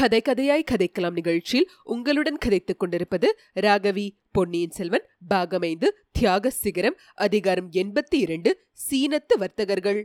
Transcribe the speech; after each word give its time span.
கதை 0.00 0.22
கதையாய் 0.24 0.62
கதைக்கலாம் 0.70 1.12
நிகழ்ச்சியில் 1.12 1.70
உங்களுடன் 1.84 2.38
கதைத்துக் 2.38 2.78
கொண்டிருப்பது 2.78 3.38
ராகவி 3.54 4.10
பொன்னியின் 4.30 4.70
செல்வன் 4.70 5.04
பாகமைந்து 5.30 5.88
தியாக 6.12 6.50
சிகரம் 6.50 6.96
அதிகாரம் 7.14 7.70
எண்பத்தி 7.72 8.14
இரண்டு 8.14 8.66
சீனத்து 8.90 9.38
வர்த்தகர்கள். 9.38 10.00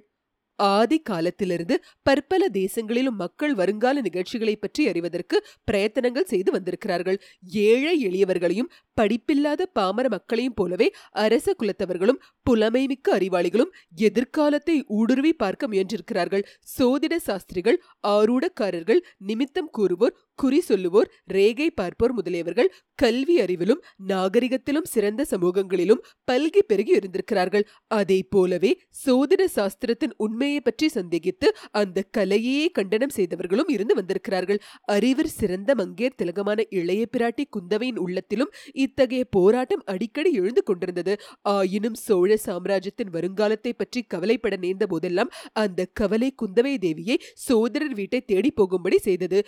ஆதி 0.60 0.98
காலத்திலிருந்து 1.00 1.76
பற்பல 2.04 2.50
தேசங்களிலும் 2.54 3.18
மக்கள் 3.18 3.54
வருங்கால 3.54 4.02
நிகழ்ச்சிகளை 4.02 4.56
பற்றி 4.56 4.88
அறிவதற்கு 4.88 5.38
பிரயத்தனங்கள் 5.72 6.24
செய்து 6.24 6.52
வந்திருக்கிறார்கள். 6.52 7.18
ஏழை 7.66 7.96
எளியவர்களையும் 8.08 8.72
படிப்பில்லாத 8.94 9.66
பாமர 9.74 10.06
மக்களையும் 10.10 10.54
போலவே 10.54 10.88
அரச 11.10 11.56
குலத்தவர்களும் 11.60 12.22
புலமைமிக்க 12.50 13.08
அறிவாளிகளும் 13.18 13.74
எதிர்காலத்தை 13.96 14.78
ஊடுருவி 14.88 15.34
பார்க்க 15.34 15.68
முயன்றிருக்கிறார்கள். 15.68 16.46
சோதிட 16.78 17.16
சாஸ்திரிகள் 17.20 17.80
ஆரூடக்காரர்கள் 18.08 19.02
நிமித்தம் 19.18 19.72
கூறுவோர் 19.78 20.16
குறி 20.40 20.60
சொல்லுவோர் 20.62 21.10
ரேகை 21.36 21.68
பார்ப்போர் 21.80 22.14
முதலியவர்கள் 22.18 22.70
கல்வி 23.00 23.36
அறிவிலும் 23.44 23.82
நாகரிகத்திலும் 24.10 24.88
சிறந்த 24.94 25.22
சமூகங்களிலும் 25.32 26.02
பல்கி 26.28 26.62
பெருகி 26.68 26.94
இருந்திருக்கிறார்கள். 27.00 27.66
அதை 27.92 28.20
போலவே 28.34 28.72
சோதிட 29.04 29.44
சாஸ்திரத்தின் 29.56 30.14
உண்மையை 30.26 30.60
பற்றி 30.60 30.88
சந்தேகித்து 30.96 31.48
அந்த 31.82 32.04
கலையையே 32.18 32.66
கண்டனம் 32.78 33.16
செய்தவர்களும் 33.18 33.72
இருந்து 33.76 33.94
வந்திருக்கிறார்கள். 33.96 34.60
அறிவர் 34.96 35.32
சிறந்த 35.38 35.76
மங்கேர் 35.82 36.18
திலகமான 36.22 36.60
இளைய 36.80 37.04
பிராட்டி 37.16 37.46
குந்தவையின் 37.58 38.02
உள்ளத்திலும் 38.06 38.54
இத்தகைய 38.86 39.24
போராட்டம் 39.38 39.86
அடிக்கடி 39.94 40.32
எழுந்து 40.42 40.64
கொண்டிருந்தது. 40.64 41.16
ஆயினும் 41.56 41.98
சோழ 42.06 42.32
சாம்ராஜ்யத்தின் 42.48 43.14
வருங்காலத்தை 43.16 43.74
பற்றி 43.76 44.02
கவலைப்பட 44.14 44.56
நேர்ந்த 44.66 44.86
போதெல்லாம் 44.94 45.34
அந்த 45.64 45.88
கவலை 46.02 46.32
குந்தவை 46.44 46.74
தேவியை 46.86 47.18
சோதரர் 47.48 47.96
வீட்டை 48.00 48.22
தேடி 48.32 48.52
போகும்படி 48.52 48.98
செய்தது. 49.08 49.40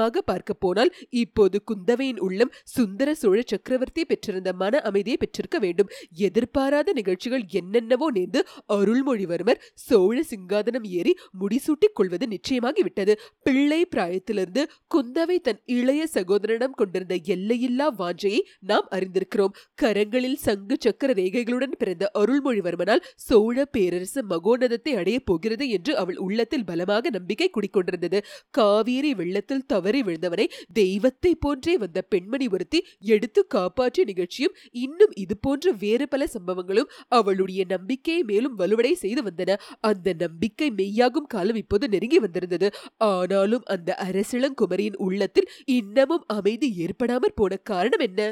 நிஜமாக 0.00 0.20
பார்க்க 0.24 0.52
போனால் 0.54 0.90
இப்போது 1.22 1.56
குந்தவையின் 1.70 2.20
உள்ளம் 2.26 2.52
சுந்தர 2.74 3.08
சோழ 3.14 3.38
சக்கரவர்த்தி 3.52 4.02
பெற்றிருந்த 4.04 4.50
மன 4.52 4.80
அமைதியை 4.88 5.16
பெற்றிருக்க 5.22 5.58
வேண்டும். 5.58 5.90
எதிர்பாராத 6.26 6.92
நிகழ்ச்சிகள் 6.98 7.44
என்னென்னவோ 7.60 8.06
நேர்ந்து 8.16 8.40
அருள்மொழிவர்மர் 8.76 9.60
சோழ 9.86 10.16
சிங்காதனம் 10.30 10.86
ஏறி 10.98 11.12
முடிசூட்டிக் 11.40 11.96
கொள்வது 11.98 12.26
நிச்சயமாகிவிட்டது. 12.34 13.14
பிள்ளை 13.46 13.80
பிராயத்திலிருந்து 13.94 14.64
குந்தவை 14.94 15.38
தன் 15.40 15.60
இளைய 15.78 16.02
சகோதரனிடம் 16.16 16.78
கொண்டிருந்த 16.80 17.16
எல்லையில்லா 17.34 17.88
வாஞ்சையை 18.00 18.40
நாம் 18.70 18.88
அறிந்திருக்கிறோம். 18.98 19.54
கரங்களில் 19.82 20.40
சங்கு 20.46 20.78
சக்கர 20.86 21.10
ரேகைகளுடன் 21.20 21.76
பிறந்த 21.82 22.04
அருள்மொழிவர்மனால் 22.22 23.04
சோழ 23.28 23.56
பேரரசு 23.76 24.20
மகோனதத்தை 24.32 24.94
அடையப் 25.02 25.28
போகிறது 25.28 25.64
என்று 25.78 25.92
அவள் 25.96 26.20
உள்ளத்தில் 26.26 26.68
பலமாக 26.70 27.10
நம்பிக்கை 27.10 27.50
குடிக்கொண்டிருந்தது. 27.50 28.18
காவேரி 28.58 29.12
வெள்ளத்தில் 29.20 29.66
தவறி 29.66 29.89
விழுந்தவனை 29.98 30.46
தெய்வத்தை 30.72 31.34
போன்றே 31.34 31.76
வந்த 31.76 32.02
பெண்மணி 32.02 32.46
ஒருத்தி 32.48 32.80
எடுத்து 32.98 33.40
காப்பாற்றிய 33.46 34.04
நிகழ்ச்சியும் 34.04 34.56
இன்னும் 34.84 35.12
இது 35.14 35.34
போன்ற 35.36 35.72
வேறு 35.78 36.08
பல 36.08 36.28
சம்பவங்களும் 36.34 36.90
அவளுடைய 37.08 37.64
நம்பிக்கையை 37.68 38.22
மேலும் 38.22 38.58
வலுவடை 38.58 38.92
செய்து 38.92 39.22
வந்தன. 39.22 39.56
அந்த 39.80 40.14
நம்பிக்கை 40.18 40.68
மெய்யாகும் 40.70 41.28
காலம் 41.28 41.56
இப்போது 41.56 41.88
நெருங்கி 41.88 42.18
வந்திருந்தது. 42.18 42.70
ஆனாலும் 42.96 43.64
அந்த 43.64 43.90
அரசிளங்குமரியின் 44.02 45.00
உள்ளத்தில் 45.06 45.50
இன்னமும் 45.64 46.24
அமைதி 46.26 46.70
ஏற்படாமற் 46.78 47.38
போன 47.40 47.56
காரணம் 47.56 47.98
என்ன? 47.98 48.22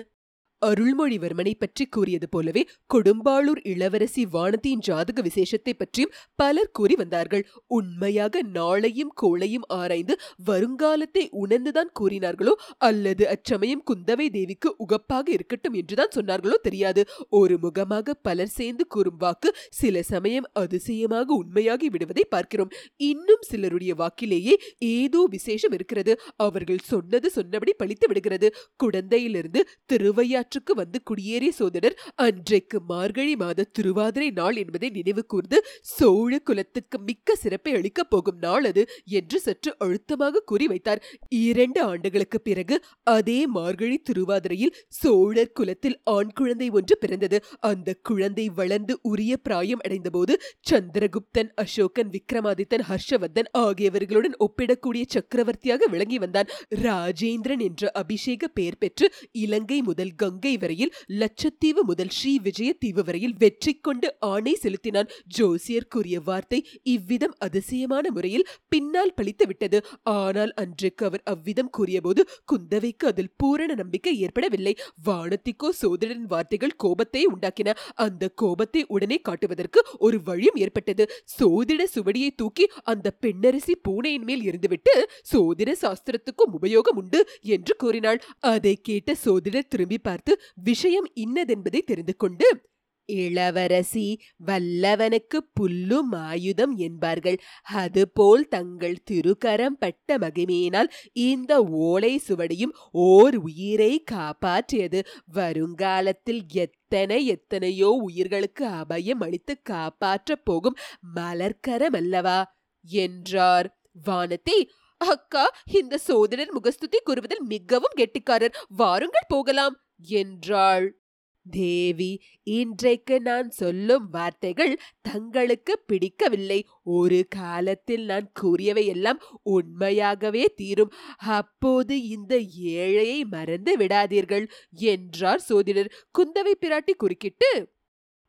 அருள்மொழிவர்மனை 0.62 1.52
பற்றி 1.58 1.84
கூறியது 1.86 2.28
போலவே 2.28 2.62
கொடும்பாளூர் 2.94 3.60
இளவரசி 3.62 4.22
வானதியின் 4.26 4.84
ஜாதக 4.88 5.22
விசேஷத்தை 5.22 5.72
பற்றியும் 5.72 6.14
பலர் 6.34 6.72
கூறி 6.72 6.94
வந்தார்கள். 6.94 7.44
உண்மையாக 7.66 8.42
நாளையும் 8.54 9.12
கோளையும் 9.22 9.66
ஆராய்ந்து 9.68 10.14
வருங்காலத்தை 10.46 11.24
உணர்ந்துதான் 11.42 11.92
கூறினார்களோ 12.00 12.54
அல்லது 12.78 13.24
அச்சமயம் 13.28 13.84
குந்தவை 13.90 14.26
தேவிக்கு 14.28 14.70
உகப்பாக 14.78 15.26
இருக்கட்டும் 15.30 15.72
என்றுதான் 15.72 16.14
சொன்னார்களோ 16.16 16.58
தெரியாது. 16.62 17.04
ஒரு 17.30 17.56
முகமாக 17.58 18.14
பலர் 18.14 18.54
சேர்ந்து 18.58 18.86
கூறும் 18.86 19.18
வாக்கு 19.18 19.50
சில 19.70 20.02
சமயம் 20.02 20.50
அதிசயமாக 20.52 21.28
உண்மையாகி 21.34 21.88
விடுவதை 21.90 22.24
பார்க்கிறோம். 22.28 22.72
இன்னும் 22.96 23.46
சிலருடைய 23.50 23.94
வாக்கிலேயே 23.94 24.54
ஏதோ 24.78 25.20
விசேஷம் 25.30 25.72
இருக்கிறது. 25.72 26.12
அவர்கள் 26.36 26.84
சொன்னது 26.92 27.30
சொன்னபடி 27.30 27.72
பழித்து 27.74 28.06
விடுகிறது. 28.06 28.50
குழந்தையிலிருந்து 28.84 29.62
திருவையா 29.92 30.42
ஆற்றுக்கு 30.48 30.74
வந்து 30.74 30.98
குடியேறிய 31.08 31.50
சோதனர் 31.56 31.94
அன்றைக்கு 32.24 32.78
மார்கழி 32.90 33.32
மாத 33.36 33.64
திருவாதிரை 33.76 34.28
நாள் 34.30 34.56
என்பதை 34.56 34.88
நினைவு 34.90 35.22
கூர்ந்து 35.26 35.58
சோழ 35.88 36.38
குலத்துக்கு 36.38 36.98
மிக்க 37.08 37.34
சிறப்பை 37.34 37.72
அளிக்கப் 37.78 38.10
போகும் 38.10 38.38
நாள் 38.40 38.66
அது 38.70 38.82
என்று 39.18 39.38
சற்று 39.40 39.70
அழுத்தமாக 39.78 40.42
கூறி 40.50 40.66
வைத்தார். 40.66 41.02
இரண்டு 41.40 41.80
ஆண்டுகளுக்கு 41.82 42.38
பிறகு 42.40 42.76
அதே 43.14 43.36
மார்கழி 43.56 43.98
திருவாதிரையில் 44.02 44.72
சோழர் 45.00 45.52
குலத்தில் 45.52 45.98
ஆண் 46.14 46.32
குழந்தை 46.34 46.68
ஒன்று 46.70 46.96
பிறந்தது. 46.98 47.40
அந்த 47.70 47.96
குழந்தை 48.02 48.46
வளர்ந்து 48.60 48.96
உரிய 49.02 49.36
பிராயம் 49.46 49.84
அடைந்தபோது 49.84 50.36
சந்திரகுப்தன் 50.70 51.52
அசோகன் 51.64 52.12
விக்ரமாதித்தன் 52.16 52.86
ஹர்ஷவர்தன் 52.90 53.52
ஆகியவர்களுடன் 53.64 54.38
ஒப்பிடக்கூடிய 54.46 55.04
சக்கரவர்த்தியாக 55.16 55.90
விளங்கி 55.90 56.20
வந்தான். 56.24 56.50
ராஜேந்திரன் 56.86 57.64
என்ற 57.68 57.92
அபிஷேக 58.02 58.52
பெயர் 58.58 58.80
பெற்று 58.84 59.08
இலங்கை 59.44 59.80
முதல் 59.82 60.14
கங்கை 60.14 60.36
வரையில் 60.62 60.92
லட்சத்தீவு 61.20 61.82
முதல் 61.90 62.12
ஸ்ரீ 62.16 62.32
விஜயத்தீவு 62.46 63.02
வரையில் 63.08 63.34
வெற்றி 63.42 63.72
கொண்டு 63.86 64.08
ஆணை 64.30 64.54
செலுத்தினான். 64.62 65.10
ஜோசியர் 65.36 65.90
கூறிய 65.94 66.16
வார்த்தை 66.28 66.60
இவ்விதம் 66.94 67.34
அதிசயமான 67.46 68.04
முறையில் 68.16 68.46
பின்னால் 68.72 69.14
பழித்து 69.18 69.44
விட்டது. 69.50 69.78
ஆனால் 70.16 70.52
அன்றைக்கு 70.62 71.04
அவர் 71.08 71.24
அவ்விதம் 71.32 71.72
கூறியபோது 71.78 72.24
குந்தவைக்கு 72.52 73.06
அதில் 73.12 73.32
பூரண 73.36 73.70
நம்பிக்கை 73.82 74.14
ஏற்படவில்லை. 74.26 74.74
வானத்திக்கோ 75.08 75.70
சோதரன் 75.80 76.26
வார்த்தைகள் 76.32 76.76
கோபத்தை 76.84 77.22
உண்டாக்கின. 77.32 77.76
அந்த 78.06 78.24
கோபத்தை 78.42 78.82
உடனே 78.96 79.18
காட்டுவதற்கு 79.28 79.80
ஒரு 79.98 80.18
வழியும் 80.28 80.60
ஏற்பட்டது. 80.64 81.06
சோதிட 81.36 81.82
சுவடியை 81.94 82.30
தூக்கி 82.40 82.66
அந்த 82.92 83.06
பெண்ணரசி 83.24 83.76
பூனையின் 83.88 84.26
மேல் 84.28 84.44
இருந்துவிட்டு 84.48 84.94
சோதிட 85.32 85.70
சாஸ்திரத்துக்கும் 85.82 86.54
உபயோகம் 86.58 86.98
உண்டு 87.02 87.20
என்று 87.56 87.74
கூறினாள். 87.82 88.20
அதை 88.52 88.74
கேட்ட 88.88 89.16
சோதிடர் 89.24 89.70
திரும்பி 89.72 89.98
பார்த்து 90.00 90.27
விஷயம் 90.54 91.08
இன்னதென்பதை 91.14 91.80
தெரிந்து 91.80 92.16
கொண்டு 92.16 92.66
இளவரசி 93.08 94.20
வல்லவனுக்கு 94.46 95.38
புல்லும் 95.60 96.12
ஆயுதம் 96.12 96.76
என்பார்கள். 96.76 97.38
அதுபோல் 97.62 98.48
தங்கள் 98.48 99.02
திருக்கரம் 99.10 99.78
பட்ட 99.78 100.18
மகிமையினால் 100.18 100.90
இந்த 101.12 101.64
ஓலை 101.64 102.20
சுவடியும் 102.28 102.74
ஓர் 102.90 103.36
உயிரை 103.36 104.04
காப்பாற்றியது. 104.10 105.04
வருங்காலத்தில் 105.32 106.42
எத்தனை 106.48 107.26
எத்தனையோ 107.26 107.88
உயிர்களுக்கு 107.88 108.66
அபயம் 108.66 109.22
அளித்து 109.22 109.56
காப்பாற்றப் 109.62 110.44
போகும் 110.44 110.76
மலர்க்கரம் 111.16 111.96
அல்லவா? 111.96 112.38
என்றார். 112.84 113.80
வானதி 114.06 114.58
அக்கா 114.96 115.54
இந்த 115.72 115.98
சோதரர் 115.98 116.52
முகஸ்துதி 116.52 116.98
கூறுவதில் 117.04 117.42
மிகவும் 117.42 117.96
கெட்டிக்காரர். 117.96 118.54
வாருங்கள் 118.68 119.28
போகலாம். 119.28 119.74
என்றாள். 119.98 121.00
தேவி 121.46 122.20
இன்றைக்கு 122.42 123.20
நான் 123.20 123.50
சொல்லும் 123.50 124.08
வார்த்தைகள் 124.10 124.78
தங்களுக்கு 125.00 125.78
பிடிக்கவில்லை. 125.86 126.66
ஒரு 126.82 127.26
காலத்தில் 127.28 128.04
நான் 128.04 128.30
கூறியவை 128.32 128.86
எல்லாம் 128.86 129.20
உண்மையாகவே 129.42 130.44
தீரும். 130.56 130.92
அப்போது 131.16 132.02
இந்த 132.02 132.36
ஏழையை 132.76 133.24
மறந்து 133.30 133.76
விடாதீர்கள் 133.76 134.46
என்றார் 134.70 135.40
சோதிடர். 135.40 135.92
குந்தவை 136.18 136.54
பிராட்டி 136.60 136.94
குறுக்கிட்டு 136.96 137.76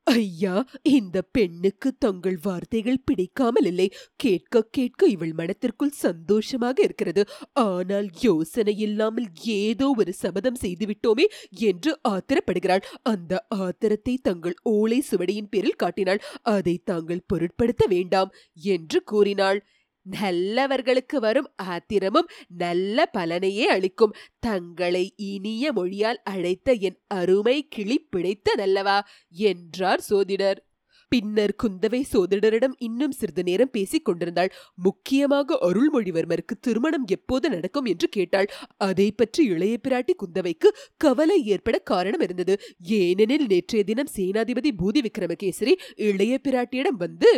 ஐயா 0.10 0.54
இந்த 0.90 1.18
பெண்ணுக்கு 1.32 1.90
தங்கள் 1.98 2.38
வார்த்தைகள் 2.44 3.04
பிடிக்காமல் 3.06 3.64
இல்லை 3.64 3.88
கேட்க 4.16 4.62
கேட்க 4.78 5.02
இவள் 5.06 5.34
மனத்திற்குள் 5.34 5.94
சந்தோஷமாக 5.98 6.78
இருக்கிறது. 6.84 7.24
ஆனால் 7.66 8.08
யோசனை 8.22 8.74
இல்லாமல் 8.78 9.28
ஏதோ 9.58 9.88
ஒரு 9.98 10.14
சபதம் 10.14 10.60
செய்துவிட்டோமே 10.62 11.26
என்று 11.70 11.94
ஆத்திரப்படுகிறாள். 12.10 12.86
அந்த 13.04 13.42
ஆத்திரத்தை 13.58 14.16
தங்கள் 14.22 14.56
ஓலை 14.76 15.00
சுவடியின் 15.12 15.50
பேரில் 15.50 15.82
காட்டினாள். 15.84 16.24
அதை 16.56 16.76
தாங்கள் 16.84 17.28
பொருட்படுத்த 17.28 17.86
வேண்டாம் 17.88 18.32
என்று 18.76 19.02
கூறினாள். 19.04 19.62
நல்லவர்களுக்கு 20.10 21.20
வரும் 21.20 21.50
ஆத்திரமும் 21.56 22.30
நல்ல 22.58 23.10
பலனையே 23.18 23.66
அளிக்கும். 23.66 24.16
தங்களை 24.40 25.14
இனிய 25.16 25.74
மொழியால் 25.74 26.22
அழைத்த 26.24 26.74
என் 26.74 27.00
அருமை 27.08 27.68
கிளி 27.68 27.98
பிழைத்ததல்லவா? 28.16 28.98
என்றார் 29.32 30.04
சோதிடர். 30.10 30.60
பின்னர் 31.12 31.54
குந்தவை 31.64 32.00
சோதிடரிடம் 32.14 32.76
இன்னும் 32.78 33.12
சிறிது 33.12 33.44
நேரம் 33.44 33.72
பேசிக் 33.72 34.06
கொண்டிருந்தாள். 34.06 34.52
முக்கியமாக 34.76 35.58
அருள்மொழிவர்மருக்கு 35.62 36.56
திருமணம் 36.62 37.06
எப்போது 37.08 37.50
நடக்கும் 37.50 37.86
என்று 37.86 38.10
கேட்டாள். 38.10 38.50
அதை 38.78 39.12
பற்றி 39.12 39.44
இளைய 39.46 39.78
பிராட்டி 39.88 40.16
குந்தவைக்கு 40.18 40.72
கவலை 40.98 41.46
ஏற்பட 41.46 41.78
காரணம் 41.78 42.20
இருந்தது. 42.20 42.56
ஏனெனில் 43.00 43.48
நேற்றைய 43.48 43.84
தினம் 43.84 44.14
சேனாதிபதி 44.16 44.72
பூதி 44.82 45.02
விக்ரமகேசரி 45.02 45.76
இளைய 45.96 46.40
பிராட்டியிடம் 46.48 47.00
வந்து 47.00 47.32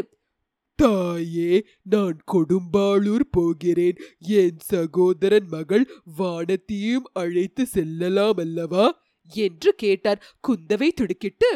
தாயே 0.82 1.66
நான் 1.84 2.20
கொடும்பாளூர் 2.32 3.28
போகிறேன். 3.32 3.98
என் 4.20 4.60
சகோதரன் 4.60 5.48
மகள் 5.48 5.90
வானத்தையும் 6.18 7.06
அழைத்து 7.14 7.66
செல்லலாம் 7.66 8.38
அல்லவா? 8.38 9.04
என்று 9.30 9.74
கேட்டார் 9.74 10.24
குந்தவை 10.48 10.90
துடுக்கிட்டு. 10.94 11.52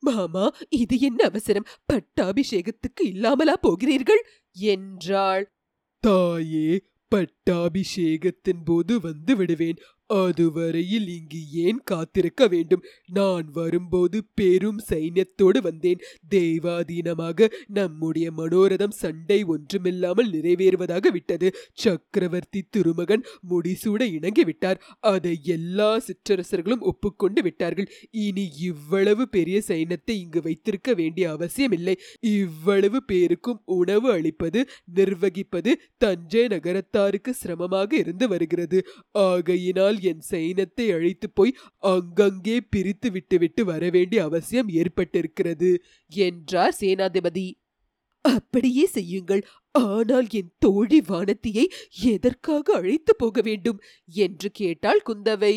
மாமா 0.00 0.50
இது 0.68 0.98
என்ன 0.98 1.24
அவசரம்? 1.24 1.64
பட்டாபிஷேகத்துக்கு 1.92 3.02
இல்லாமலா 3.02 3.56
போகிறீர்கள்? 3.56 4.26
என்றாள். 4.52 5.52
தாயே 6.00 6.82
பட்டாபிஷேகத்தின் 7.14 8.64
போது 8.64 9.00
வந்து 9.00 9.36
விடுவேன். 9.36 9.76
அதுவரையில் 10.10 11.08
இங்கு 11.08 11.40
ஏன் 11.50 11.80
காத்திருக்க 11.84 12.46
வேண்டும்? 12.46 12.82
நான் 13.12 13.46
வரும்போது 13.52 14.18
பெரும் 14.34 14.80
சைன்யத்தோடு 14.90 15.58
வந்தேன். 15.58 16.02
தெய்வாதீனமாக 16.30 17.48
நம்முடைய 17.68 18.26
மனோரதம் 18.32 18.94
சண்டை 18.94 19.44
ஒன்றுமில்லாமல் 19.44 20.30
நிறைவேறுவதாக 20.30 21.10
விட்டது. 21.10 21.48
சக்கரவர்த்தி 21.72 22.62
திருமகன் 22.70 23.24
முடிசூட 23.50 24.00
இணங்கிவிட்டார். 24.16 24.80
அதை 25.00 25.34
எல்லா 25.42 25.90
சிற்றரசர்களும் 25.98 26.80
ஒப்புக்கொண்டு 26.80 27.42
விட்டார்கள். 27.42 27.88
இனி 28.10 28.46
இவ்வளவு 28.60 29.28
பெரிய 29.28 29.62
சைன்யத்தை 29.68 30.16
இங்கு 30.16 30.42
வைத்திருக்க 30.42 30.94
வேண்டிய 30.94 31.30
அவசியமில்லை. 31.30 31.96
இவ்வளவு 32.20 32.98
பேருக்கும் 33.02 33.62
உணவு 33.64 34.08
அளிப்பது 34.12 34.62
நிர்வகிப்பது 34.94 35.72
தஞ்சை 35.98 36.46
நகரத்தாருக்கு 36.46 37.30
சிரமமாக 37.30 37.96
இருந்து 37.96 38.28
வருகிறது. 38.28 38.78
ஆகையினால் 39.26 39.95
என் 40.00 40.22
சைனத்தை 40.30 40.86
அழைத்து 40.94 41.30
போய் 41.30 41.52
அங்கங்கே 41.78 42.56
பிரித்து 42.60 43.10
விட்டுவிட்டு 43.10 43.64
வரவேண்டிய 43.64 44.22
அவசியம் 44.24 44.68
ஏற்பட்டிருக்கிறது 44.68 45.70
என்றார் 46.12 46.76
சேனாதிபதி. 46.80 47.46
அப்படியே 48.24 48.86
செய்யுங்கள். 48.86 49.42
ஆனால் 49.72 50.28
என் 50.30 50.52
தோழி 50.58 51.00
வானத்தியை 51.08 51.66
எதற்காக 52.04 52.74
அழைத்து 52.74 53.16
போக 53.16 53.42
வேண்டும்? 53.42 53.80
என்று 54.08 54.50
கேட்டாள் 54.50 55.02
குந்தவை. 55.08 55.54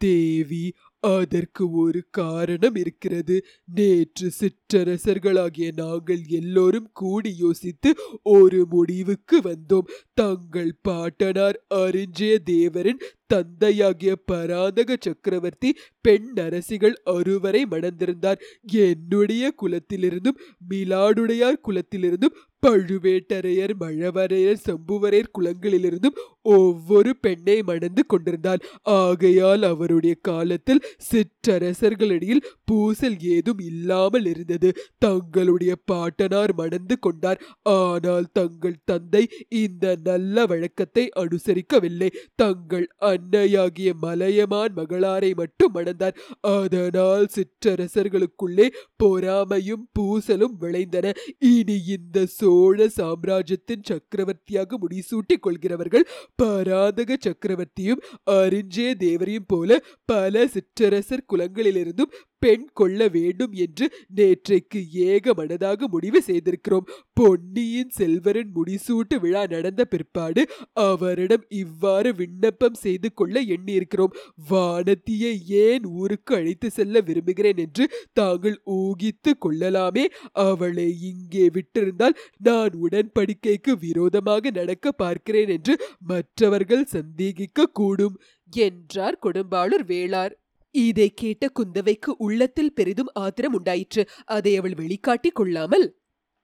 தேவி 0.00 0.64
அதற்கு 1.02 1.70
ஒரு 1.70 2.00
காரணம் 2.10 2.74
இருக்கிறது. 2.74 3.44
நேற்று 3.74 4.30
சிற்றரசர்களாகிய 4.40 5.72
நாங்கள் 5.76 6.22
எல்லோரும் 6.28 6.88
கூடி 6.92 7.34
யோசித்து 7.36 7.94
ஒரு 8.22 8.66
முடிவுக்கு 8.70 9.40
வந்தோம். 9.40 9.88
தங்கள் 10.14 10.72
பாட்டனார் 10.82 11.58
அரிஞ்சய 11.74 12.36
தேவரின் 12.50 13.02
தந்தையாகிய 13.26 14.16
பராந்தக 14.16 14.96
சக்கரவர்த்தி 15.00 15.74
பெண் 16.00 16.32
அரசிகள் 16.36 16.96
அறுவரை 17.04 17.66
மணந்திருந்தார். 17.70 18.40
என்னுடைய 18.72 19.54
குலத்திலிருந்தும் 19.62 20.40
மிலாடுடையார் 20.70 21.62
குலத்திலிருந்தும் 21.68 22.36
பழுவேட்டரையர் 22.62 23.72
மழவரையர் 23.80 24.60
சம்புவரையர் 24.66 25.32
குளங்களிலிருந்தும் 25.36 26.18
ஒவ்வொரு 26.54 27.10
பெண்ணை 27.16 27.56
மணந்து 27.62 28.02
கொண்டிருந்தார். 28.06 28.62
ஆகையால் 28.98 29.62
அவருடைய 29.62 30.14
காலத்தில் 30.28 30.84
சிற்றரசர்களிடையில் 31.10 32.42
பூசல் 32.64 33.18
ஏதும் 33.34 33.60
இல்லாமல் 33.70 34.26
இருந்தது. 34.26 34.68
தங்களுடைய 34.98 35.72
பாட்டனார் 35.84 36.52
மணந்து 36.54 36.96
கொண்டார். 36.98 37.40
ஆனால் 37.76 38.28
தங்கள் 38.32 38.78
தந்தை 38.84 39.24
இந்த 39.62 39.94
நல்ல 40.04 40.46
வழக்கத்தை 40.46 41.04
அனுசரிக்கவில்லை. 41.22 42.10
தங்கள் 42.34 42.86
அன்னையாகிய 43.10 43.92
மலையமான் 44.06 44.76
மகளாரை 44.76 45.32
மட்டும் 45.34 45.74
மணந்தார். 45.74 46.16
அதனால் 46.54 47.28
சிற்றரசர்களுக்குள்ளே 47.36 48.68
பொறாமையும் 48.96 49.84
பூசலும் 49.98 50.56
விளைந்தன. 50.64 51.14
இனி 51.52 51.78
இந்த 51.98 52.26
சோழ 52.52 52.86
சாம்ராஜ்யத்தின் 52.94 53.84
சக்கரவர்த்தியாக 53.84 54.78
முடிசூட்டிக் 54.78 55.42
கொள்கிறவர்கள் 55.42 56.04
பராதக 56.36 57.16
சக்கரவர்த்தியும் 57.18 58.02
அரிஞ்சே 58.32 58.88
தேவரையும் 58.98 59.46
போல 59.46 59.78
பல 60.04 60.44
சிற்றரசர் 60.46 61.28
குலங்களிலிருந்தும் 61.32 62.12
பெண் 62.42 62.66
கொள்ள 62.72 63.08
வேண்டும் 63.16 63.52
என்று 63.64 63.86
நேற்றைக்கு 64.16 64.80
ஏக 65.06 65.34
மனதாக 65.38 65.88
முடிவு 65.94 66.20
செய்திருக்கிறோம். 66.28 66.86
பொன்னியின் 67.12 67.92
செல்வரின் 67.98 68.50
முடிசூட்டு 68.56 69.16
விழா 69.24 69.42
நடந்த 69.46 69.82
பிற்பாடு 69.84 70.42
அவரிடம் 70.86 71.44
இவ்வாறு 71.62 72.10
விண்ணப்பம் 72.20 72.78
செய்து 72.84 73.08
கொள்ள 73.12 73.36
எண்ணியிருக்கிறோம். 73.54 74.16
வானத்தியை 74.50 75.32
ஏன் 75.64 75.86
ஊருக்கு 76.00 76.34
அழைத்து 76.34 76.70
செல்ல 76.70 77.00
விரும்புகிறேன் 77.00 77.60
என்று 77.66 77.86
தாங்கள் 78.12 78.58
ஊகித்து 78.78 79.32
கொள்ளலாமே. 79.38 80.04
அவளை 80.46 80.88
இங்கே 81.10 81.46
விட்டிருந்தால் 81.56 82.18
நான் 82.48 82.74
உடன்படிக்கைக்கு 82.84 83.74
விரோதமாக 83.86 84.50
நடக்க 84.50 84.92
பார்க்கிறேன் 85.02 85.52
என்று 85.56 85.74
மற்றவர்கள் 86.12 86.90
சந்தேகிக்க 86.94 87.70
கூடும் 87.72 88.16
என்றார் 88.52 89.22
கொடும்பாளூர் 89.24 89.84
வேளார். 89.86 90.32
இதை 90.72 91.12
கேட்ட 91.14 91.50
குந்தவைக்கு 91.54 92.10
உள்ளத்தில் 92.18 92.74
பெரிதும் 92.74 93.10
ஆத்திரம் 93.14 93.52
உண்டாயிற்று. 93.52 94.08
அதை 94.24 94.56
அவள் 94.56 94.74
வெளிக்காட்டிக் 94.74 95.34
கொள்ளாமல் 95.34 96.01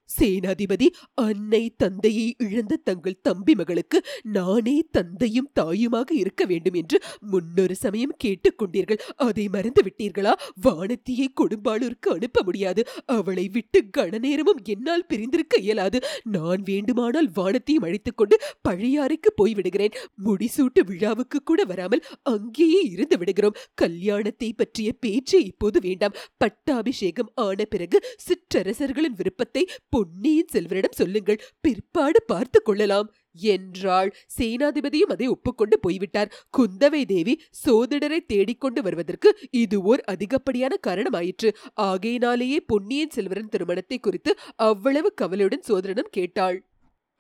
சேனாதிபதி 0.09 0.87
அன்னை 1.15 1.63
தந்தையை 1.77 2.27
இழந்த 2.39 2.79
தங்கள் 2.85 3.21
தம்பி 3.23 3.55
மகளுக்கு 3.55 3.99
நானே 4.23 4.77
தந்தையும் 4.91 5.51
தாயுமாக 5.53 6.15
இருக்க 6.15 6.45
வேண்டும் 6.45 6.75
என்று 6.75 6.99
முன்னொரு 7.21 7.75
சமயம் 7.75 8.15
கேட்டுக்கொண்டீர்கள். 8.25 9.01
அதை 9.17 9.49
மறந்து 9.49 9.83
விட்டீர்களா? 9.83 10.33
வானத்தியை 10.63 11.27
கொடும்பாளூருக்கு 11.41 12.09
அனுப்ப 12.09 12.43
முடியாது. 12.43 12.87
அவளை 13.07 13.47
விட்டு 13.49 13.81
கணநேரமும் 13.99 14.63
என்னால் 14.65 15.07
பிரிந்திருக்க 15.07 15.57
இயலாது. 15.59 16.01
நான் 16.23 16.63
வேண்டுமானால் 16.63 17.31
வானத்தையும் 17.35 17.83
அழைத்துக்கொண்டு 17.83 18.39
பழையாறைக்கு 18.69 19.33
போய்விடுகிறேன். 19.37 19.97
முடிசூட்டு 20.25 20.81
விழாவுக்கு 20.85 21.43
கூட 21.43 21.65
வராமல் 21.65 22.05
அங்கேயே 22.23 22.83
இருந்து 22.83 23.19
விடுகிறோம். 23.19 23.57
கல்யாணத்தை 23.75 24.53
பற்றிய 24.53 24.93
பேச்சே 24.93 25.41
இப்போது 25.43 25.79
வேண்டாம். 25.81 26.17
பட்டாபிஷேகம் 26.39 27.33
ஆன 27.35 27.65
பிறகு 27.65 27.99
சிற்றரசர்களின் 28.29 29.17
விருப்பத்தை 29.17 29.63
பொன்னியின் 29.99 30.53
செல்வரிடம் 30.53 30.91
சொல்லுங்கள். 30.91 31.41
பிற்பாடு 31.61 32.23
பார்த்து 32.23 32.63
கொள்ளலாம். 32.63 33.15
என்றாள். 33.33 34.15
சேனாதிபதியும் 34.39 35.13
அதை 35.15 35.27
ஒப்புக்கொண்டு 35.27 35.81
போய்விட்டார். 35.81 36.47
குந்தவை 36.59 37.05
தேவி 37.05 37.41
சோதிடரை 37.67 38.19
தேடிக்கொண்டு 38.27 38.83
வருவதற்கு 38.83 39.39
இது 39.51 39.83
ஓர் 39.83 40.01
அதிகப்படியான 40.01 40.77
காரணமாயிற்று. 40.87 41.55
ஆகையினாலேயே 41.75 42.61
பொன்னியின் 42.61 43.15
செல்வரின் 43.15 43.49
திருமணத்தை 43.49 43.99
குறித்து 43.99 44.39
அவ்வளவு 44.57 45.15
கவலையுடன் 45.15 45.63
சோதரனும் 45.63 46.11
கேட்டாள். 46.11 46.68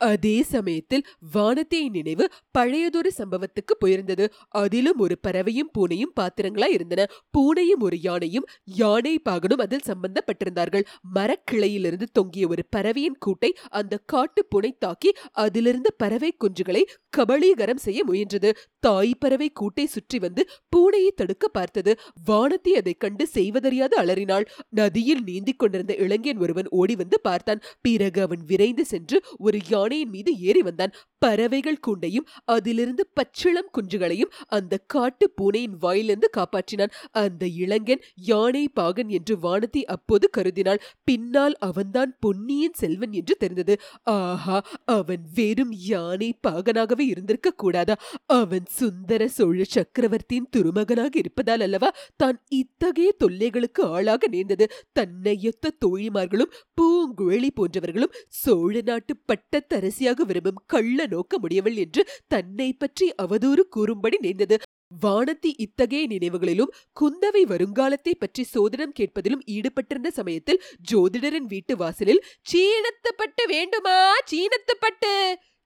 அதே 0.00 0.42
சமயத்தில் 0.42 1.04
வானத்தை 1.32 1.80
நினைவு 1.88 2.24
பழையதொரு 2.58 3.10
சம்பவத்துக்கு 3.18 3.74
போயிருந்தது. 3.80 4.24
அதிலும் 4.48 4.98
ஒரு 4.98 5.18
பறவையும் 5.26 5.70
பூனையும் 5.78 6.14
பாத்திரங்களா 6.20 6.68
இருந்தன. 6.68 7.06
பூனையும் 7.30 7.82
ஒரு 7.82 7.96
யானையும் 8.00 8.46
யானை 8.64 9.14
பாகனும் 9.30 9.62
அதில் 9.64 9.86
சம்பந்தப்பட்டிருந்தார்கள். 9.86 10.84
மரக்கிளையிலிருந்து 11.14 12.08
தொங்கிய 12.12 12.48
ஒரு 12.48 12.64
பறவையின் 12.76 13.18
கூட்டை 13.26 13.50
அந்த 13.70 14.00
காட்டு 14.06 14.44
பூனை 14.44 14.72
தாக்கி 14.78 15.12
அதிலிருந்து 15.32 15.92
பறவை 15.96 16.32
குஞ்சுகளை 16.44 16.84
கபளீகரம் 17.10 17.76
செய்ய 17.76 18.04
முயன்றது. 18.04 18.52
தாய் 18.80 19.14
பறவை 19.18 19.52
கூட்டை 19.60 19.84
சுற்றி 19.84 20.18
வந்து 20.18 20.48
பூனையை 20.76 21.08
தடுக்க 21.14 21.48
பார்த்தது. 21.48 21.98
வானத்தை 22.24 22.76
அதைக் 22.76 23.00
கண்டு 23.00 23.26
செய்வதறியாது 23.26 23.96
அலறினாள். 23.96 24.48
நதியில் 24.68 25.22
நீந்திக் 25.22 25.58
கொண்டிருந்த 25.58 25.94
இளைஞன் 25.94 26.38
ஒருவன் 26.38 26.66
ஓடி 26.68 26.96
வந்து 26.96 27.20
பார்த்தான். 27.20 27.60
பிறகு 27.80 28.22
அவன் 28.22 28.42
விரைந்து 28.46 28.84
சென்று 28.84 29.22
ஒரு 29.38 29.58
யானையின் 29.68 30.08
மீது 30.08 30.40
ஏறி 30.40 30.62
வந்தான். 30.62 30.92
பறவைகள் 31.22 31.82
கூண்டையும் 31.86 32.26
அதிலிருந்து 32.54 33.04
பச்சிளம் 33.14 33.70
குஞ்சுகளையும் 33.76 34.32
அந்த 34.48 34.74
காட்டு 34.86 35.26
பூனையின் 35.36 35.76
வாயிலிருந்து 35.78 36.28
காப்பாற்றினான். 36.36 36.94
அந்த 37.22 37.42
இளைஞன் 37.62 38.02
யானை 38.28 38.64
பாகன் 38.78 39.10
என்று 39.18 39.34
வானதி 39.36 39.82
அப்போது 39.94 40.26
கருதினாள். 40.36 40.82
பின்னால் 41.04 41.56
அவன்தான் 41.60 42.12
பொன்னியின் 42.20 42.76
செல்வன் 42.76 43.12
என்று 43.12 43.36
தெரிந்தது. 43.38 43.76
ஆஹா 44.14 44.58
அவன் 44.96 45.24
வெறும் 45.34 45.74
யானை 45.90 46.30
பாகனாகவே 46.46 47.06
இருந்திருக்க 47.12 47.50
கூடாதா? 47.54 47.96
அவன் 48.38 48.66
சுந்தர 48.78 49.22
சோழ 49.28 49.58
சக்கரவர்த்தியின் 49.68 50.50
துருமகனாக 50.56 51.14
இருப்பதால் 51.18 51.64
அல்லவா 51.66 51.90
தான் 52.16 52.38
இத்தகைய 52.60 53.10
தொல்லைகளுக்கு 53.24 53.82
ஆளாக 53.96 54.22
நேர்ந்தது? 54.28 54.66
தன்னையொத்த 54.98 55.74
தோழிமார்களும் 55.84 56.54
பூங்குழலி 56.78 57.50
போன்றவர்களும் 57.54 58.14
சோழ 58.42 58.74
நாட்டு 58.82 59.12
பட்டத்தரசியாக 59.30 60.24
விரும்பும் 60.28 60.62
கள்ள 60.66 61.06
நோக்க 61.08 61.38
முடியவள் 61.38 61.76
என்று 61.76 62.04
தன்னை 62.26 62.72
பற்றி 62.72 63.08
அவதூறு 63.22 63.62
கூறும்படி 63.68 64.18
நேர்ந்தது 64.20 64.58
வானத்தி 65.02 65.50
இத்தகைய 65.56 66.04
நினைவுகளிலும் 66.06 66.74
குந்தவை 67.00 67.42
வருங்காலத்தை 67.42 68.12
பற்றி 68.18 68.42
சோதனம் 68.44 68.94
கேட்பதிலும் 68.98 69.42
ஈடுபட்டிருந்த 69.50 70.10
சமயத்தில் 70.10 70.62
ஜோதிடரின் 70.92 71.48
வீட்டு 71.48 71.74
வாசலில் 71.76 72.24
சீனத்துப்பட்டு 72.52 73.44
வேண்டுமா? 73.46 73.98
சீனத்துப்பட்டு? 74.30 75.12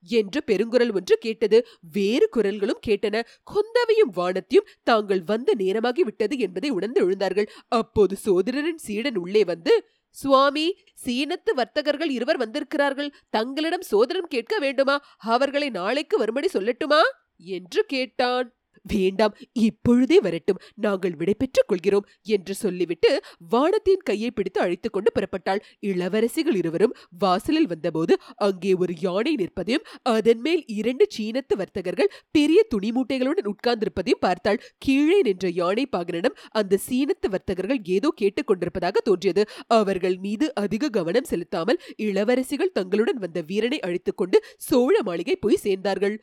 என்ற 0.09 0.35
பெருங்குரல் 0.47 0.93
ஒன்று 0.93 1.15
கேட்டது. 1.17 1.57
வேறு 1.91 2.25
குரல்களும் 2.35 2.81
கேட்டன. 2.87 3.15
குந்தவையும் 3.43 4.11
வானத்தையும் 4.13 4.69
தாங்கள் 4.83 5.23
வந்த 5.23 5.49
நேரமாகி 5.53 6.03
விட்டது 6.03 6.37
என்பதை 6.37 6.69
உணர்ந்து 6.69 7.01
எழுந்தார்கள். 7.03 7.49
அப்போது 7.73 8.15
சோதரரின் 8.25 8.83
சீடன் 8.87 9.15
உள்ளே 9.15 9.43
வந்து 9.43 9.75
சுவாமி 10.13 10.65
சீனத்து 11.05 11.51
வர்த்தகர்கள் 11.55 12.09
இருவர் 12.09 12.37
வந்திருக்கிறார்கள். 12.37 13.13
தங்களிடம் 13.29 13.81
சோதனம் 13.81 14.27
கேட்க 14.27 14.59
வேண்டுமா? 14.59 14.95
அவர்களை 15.17 15.69
நாளைக்கு 15.69 16.17
வரும்படி 16.17 16.49
சொல்லட்டுமா? 16.53 17.01
என்று 17.37 17.85
கேட்டான். 17.85 18.47
வேண்டாம் 18.81 19.35
இப்பொழுதே 19.65 20.17
வரட்டும் 20.19 20.61
நாங்கள் 20.85 21.15
விடைபெற்றுக் 21.15 21.67
கொள்கிறோம் 21.67 22.07
என்று 22.35 22.53
சொல்லிவிட்டு 22.53 23.09
வானத்தின் 23.53 24.03
கையை 24.03 24.31
பிடித்து 24.31 24.59
அழைத்துக் 24.61 24.95
கொண்டு 24.95 25.11
புறப்பட்டாள். 25.15 25.61
இளவரசிகள் 25.81 26.57
இருவரும் 26.61 26.95
வாசலில் 27.19 27.67
வந்தபோது 27.67 28.13
அங்கே 28.47 28.73
ஒரு 28.73 28.93
யானை 28.99 29.33
நிற்பதையும் 29.35 29.85
அதன் 30.15 30.41
மேல் 30.41 30.63
இரண்டு 30.79 31.07
சீனத்து 31.15 31.55
வர்த்தகர்கள் 31.55 32.11
பெரிய 32.31 32.59
துணி 32.63 32.91
மூட்டைகளுடன் 32.91 33.49
உட்கார்ந்திருப்பதையும் 33.53 34.23
பார்த்தாள். 34.27 34.61
கீழே 34.77 35.19
நின்ற 35.21 35.47
யானை 35.61 35.85
பாகனிடம் 35.91 36.37
அந்த 36.51 36.79
சீனத்து 36.87 37.29
வர்த்தகர்கள் 37.29 37.81
ஏதோ 37.95 38.11
கேட்டுக்கொண்டிருப்பதாக 38.21 39.01
தோன்றியது. 39.03 39.43
அவர்கள் 39.79 40.17
மீது 40.17 40.45
அதிக 40.55 40.89
கவனம் 40.89 41.29
செலுத்தாமல் 41.31 41.81
இளவரசிகள் 41.97 42.73
தங்களுடன் 42.73 43.21
வந்த 43.23 43.41
வீரனை 43.41 43.79
அழைத்துக் 43.79 44.17
கொண்டு 44.17 44.37
சோழ 44.57 44.95
மாளிகை 45.03 45.35
போய் 45.35 45.63
சேர்ந்தார்கள். 45.63 46.15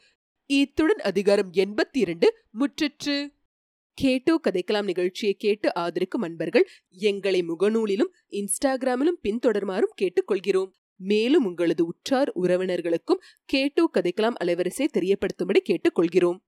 இத்துடன் 0.52 0.98
அதிகாரம் 0.98 1.52
எண்பத்தி 1.52 1.98
இரண்டு 1.98 2.34
முற்றிற்று. 2.58 3.34
கேட்டோ 3.94 4.40
கதைக்கலாம் 4.44 4.82
நிகழ்ச்சியை 4.82 5.34
கேட்டு 5.34 5.74
ஆதரிக்கும் 5.74 6.22
அன்பர்கள் 6.22 6.68
எங்களை 6.88 7.44
முகநூலிலும் 7.48 8.10
இன்ஸ்டாகிராமிலும் 8.30 9.20
பின்தொடருமாறும் 9.22 9.94
கேட்டுக்கொள்கிறோம். 10.00 10.70
மேலும் 10.96 11.44
உங்களது 11.44 11.86
உற்றார் 11.86 12.32
உறவினர்களுக்கும் 12.42 13.22
கேட்டோ 13.44 13.90
கதைக்கலாம் 13.94 14.38
அலைவரிசை 14.44 14.86
தெரியப்படுத்தும்படி 14.92 15.60
கேட்டுக்கொள்கிறோம். 15.68 16.38